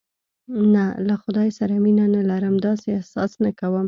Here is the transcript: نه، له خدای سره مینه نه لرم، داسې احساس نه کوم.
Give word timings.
نه، 0.73 0.85
له 1.07 1.15
خدای 1.23 1.49
سره 1.57 1.75
مینه 1.83 2.05
نه 2.15 2.21
لرم، 2.29 2.55
داسې 2.67 2.87
احساس 2.97 3.31
نه 3.43 3.51
کوم. 3.59 3.79